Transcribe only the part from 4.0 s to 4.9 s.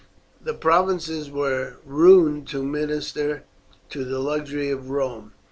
the luxury of